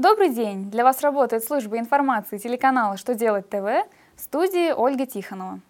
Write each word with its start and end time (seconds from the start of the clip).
Добрый 0.00 0.30
день! 0.30 0.70
Для 0.70 0.82
вас 0.82 1.02
работает 1.02 1.44
служба 1.44 1.78
информации 1.78 2.38
телеканала 2.38 2.96
«Что 2.96 3.14
делать 3.14 3.50
ТВ» 3.50 3.86
в 4.16 4.20
студии 4.20 4.72
Ольга 4.72 5.04
Тихонова. 5.04 5.60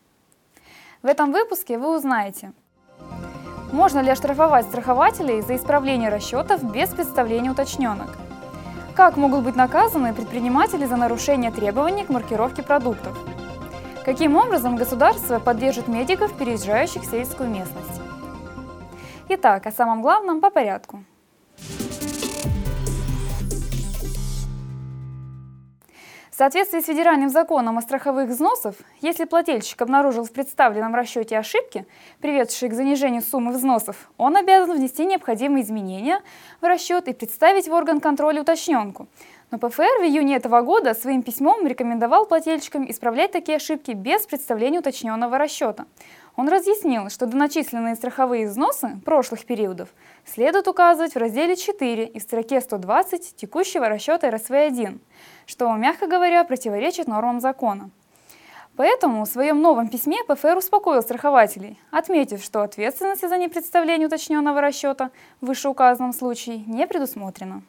В 1.03 1.07
этом 1.07 1.33
выпуске 1.33 1.79
вы 1.79 1.97
узнаете, 1.97 2.53
можно 3.73 3.99
ли 3.99 4.09
оштрафовать 4.09 4.67
страхователей 4.67 5.41
за 5.41 5.57
исправление 5.57 6.11
расчетов 6.11 6.63
без 6.63 6.91
представления 6.91 7.51
уточненок, 7.51 8.07
как 8.95 9.17
могут 9.17 9.43
быть 9.43 9.57
наказаны 9.57 10.15
предприниматели 10.15 10.87
за 10.87 10.95
нарушение 10.95 11.51
требований 11.51 12.05
к 12.05 12.09
маркировке 12.09 12.63
продуктов, 12.63 13.19
каким 14.05 14.37
образом 14.37 14.77
государство 14.77 15.41
поддержит 15.41 15.89
медиков, 15.89 16.33
переезжающих 16.35 17.03
в 17.03 17.11
сельскую 17.11 17.51
местность. 17.51 18.01
Итак, 19.29 19.67
о 19.67 19.73
самом 19.73 20.03
главном 20.03 20.41
по 20.41 20.51
порядку– 20.51 21.03
соответствии 26.37 26.81
с 26.81 26.85
федеральным 26.85 27.29
законом 27.29 27.79
о 27.79 27.83
страховых 27.83 28.29
взносах, 28.29 28.75
если 29.01 29.25
плательщик 29.25 29.83
обнаружил 29.83 30.25
в 30.25 30.33
представленном 30.33 30.95
расчете 30.95 31.37
ошибки, 31.37 31.87
приведшие 32.21 32.71
к 32.71 32.75
занижению 32.75 33.23
суммы 33.23 33.53
взносов, 33.53 34.11
он 34.17 34.37
обязан 34.37 34.77
внести 34.77 35.05
необходимые 35.05 35.65
изменения 35.65 36.21
в 36.61 36.65
расчет 36.65 37.09
и 37.09 37.13
представить 37.13 37.69
в 37.69 37.73
орган 37.73 38.01
контроля 38.01 38.43
уточненку. 38.43 39.09
Но 39.51 39.59
ПФР 39.59 40.01
в 40.01 40.05
июне 40.05 40.37
этого 40.37 40.61
года 40.61 40.95
своим 40.95 41.23
письмом 41.23 41.67
рекомендовал 41.67 42.27
плательщикам 42.27 42.89
исправлять 42.89 43.33
такие 43.33 43.57
ошибки 43.57 43.91
без 43.91 44.25
представления 44.25 44.79
уточненного 44.79 45.39
расчета. 45.39 45.87
Он 46.37 46.49
разъяснил, 46.49 47.11
что 47.11 47.27
доначисленные 47.27 47.97
страховые 47.97 48.47
взносы 48.47 49.01
прошлых 49.05 49.45
периодов 49.45 49.89
следует 50.25 50.69
указывать 50.69 51.15
в 51.15 51.19
разделе 51.19 51.57
4 51.57 52.07
и 52.07 52.19
в 52.21 52.23
строке 52.23 52.61
120 52.61 53.35
текущего 53.35 53.89
расчета 53.89 54.29
РСВ-1, 54.31 55.01
что, 55.47 55.75
мягко 55.75 56.07
говоря, 56.07 56.45
противоречит 56.45 57.09
нормам 57.09 57.41
закона. 57.41 57.91
Поэтому 58.77 59.25
в 59.25 59.29
своем 59.29 59.61
новом 59.61 59.89
письме 59.89 60.19
ПФР 60.29 60.59
успокоил 60.59 61.03
страхователей, 61.03 61.79
отметив, 61.91 62.43
что 62.45 62.63
ответственности 62.63 63.27
за 63.27 63.37
непредставление 63.37 64.07
уточненного 64.07 64.61
расчета 64.61 65.11
в 65.41 65.47
вышеуказанном 65.47 66.13
случае 66.13 66.59
не 66.59 66.87
предусмотрено. 66.87 67.63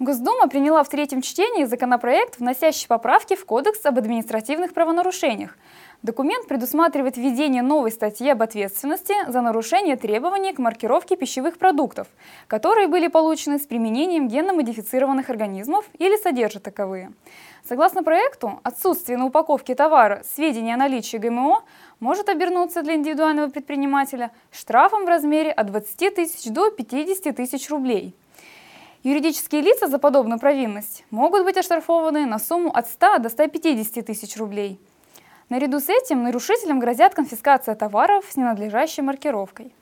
Госдума 0.00 0.46
приняла 0.46 0.84
в 0.84 0.88
третьем 0.88 1.22
чтении 1.22 1.64
законопроект, 1.64 2.38
вносящий 2.38 2.86
поправки 2.86 3.34
в 3.34 3.44
Кодекс 3.44 3.84
об 3.84 3.98
административных 3.98 4.72
правонарушениях. 4.72 5.58
Документ 6.04 6.46
предусматривает 6.46 7.16
введение 7.16 7.62
новой 7.62 7.90
статьи 7.90 8.30
об 8.30 8.40
ответственности 8.40 9.14
за 9.26 9.40
нарушение 9.40 9.96
требований 9.96 10.52
к 10.52 10.60
маркировке 10.60 11.16
пищевых 11.16 11.58
продуктов, 11.58 12.06
которые 12.46 12.86
были 12.86 13.08
получены 13.08 13.58
с 13.58 13.66
применением 13.66 14.28
генно-модифицированных 14.28 15.30
организмов 15.30 15.84
или 15.98 16.16
содержат 16.16 16.62
таковые. 16.62 17.10
Согласно 17.68 18.04
проекту, 18.04 18.60
отсутствие 18.62 19.18
на 19.18 19.26
упаковке 19.26 19.74
товара 19.74 20.22
сведений 20.32 20.74
о 20.74 20.76
наличии 20.76 21.16
ГМО 21.16 21.64
может 21.98 22.28
обернуться 22.28 22.82
для 22.82 22.94
индивидуального 22.94 23.50
предпринимателя 23.50 24.30
штрафом 24.52 25.06
в 25.06 25.08
размере 25.08 25.50
от 25.50 25.66
20 25.66 26.14
тысяч 26.14 26.48
до 26.52 26.70
50 26.70 27.34
тысяч 27.34 27.68
рублей– 27.68 28.14
Юридические 29.04 29.60
лица 29.60 29.86
за 29.86 29.98
подобную 29.98 30.40
провинность 30.40 31.04
могут 31.10 31.44
быть 31.44 31.56
оштрафованы 31.56 32.26
на 32.26 32.40
сумму 32.40 32.70
от 32.74 32.88
100 32.88 33.18
до 33.18 33.28
150 33.28 34.04
тысяч 34.04 34.36
рублей. 34.36 34.80
Наряду 35.48 35.78
с 35.78 35.88
этим 35.88 36.24
нарушителям 36.24 36.80
грозят 36.80 37.14
конфискация 37.14 37.76
товаров 37.76 38.24
с 38.28 38.36
ненадлежащей 38.36 39.04
маркировкой. 39.04 39.72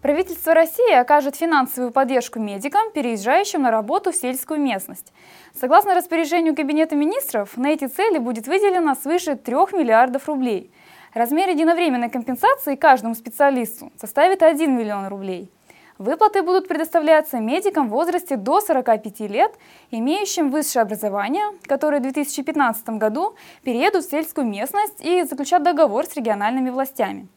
Правительство 0.00 0.54
России 0.54 0.94
окажет 0.94 1.34
финансовую 1.34 1.90
поддержку 1.90 2.38
медикам, 2.38 2.92
переезжающим 2.92 3.62
на 3.62 3.72
работу 3.72 4.12
в 4.12 4.16
сельскую 4.16 4.60
местность. 4.60 5.12
Согласно 5.58 5.94
распоряжению 5.94 6.54
Кабинета 6.54 6.94
министров, 6.94 7.56
на 7.56 7.68
эти 7.70 7.88
цели 7.88 8.18
будет 8.18 8.46
выделено 8.46 8.94
свыше 8.94 9.34
3 9.34 9.54
миллиардов 9.72 10.28
рублей– 10.28 10.70
Размер 11.14 11.48
единовременной 11.48 12.10
компенсации 12.10 12.74
каждому 12.74 13.14
специалисту 13.14 13.92
составит 13.96 14.42
1 14.42 14.76
миллион 14.76 15.06
рублей. 15.06 15.48
Выплаты 15.96 16.42
будут 16.42 16.66
предоставляться 16.66 17.38
медикам 17.38 17.86
в 17.86 17.92
возрасте 17.92 18.34
до 18.34 18.60
45 18.60 19.20
лет, 19.20 19.52
имеющим 19.92 20.50
высшее 20.50 20.82
образование, 20.82 21.44
которые 21.68 22.00
в 22.00 22.02
2015 22.02 22.88
году 22.98 23.36
переедут 23.62 24.04
в 24.04 24.10
сельскую 24.10 24.44
местность 24.44 25.04
и 25.04 25.22
заключат 25.22 25.62
договор 25.62 26.04
с 26.04 26.16
региональными 26.16 26.70
властями. 26.70 27.28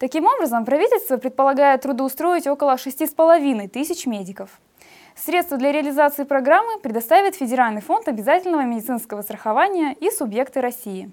Таким 0.00 0.26
образом, 0.26 0.64
правительство 0.64 1.16
предполагает 1.16 1.82
трудоустроить 1.82 2.48
около 2.48 2.74
6,5 2.74 3.68
тысяч 3.68 4.06
медиков. 4.06 4.60
Средства 5.14 5.56
для 5.56 5.70
реализации 5.70 6.24
программы 6.24 6.80
предоставит 6.80 7.36
Федеральный 7.36 7.80
фонд 7.80 8.08
обязательного 8.08 8.62
медицинского 8.62 9.22
страхования 9.22 9.94
и 10.00 10.10
субъекты 10.10 10.60
России. 10.60 11.12